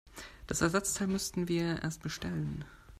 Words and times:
Das 0.47 0.61
Ersatzteil 0.63 1.05
müssten 1.05 1.47
wir 1.47 1.83
erst 1.83 2.01
bestellen. 2.01 2.65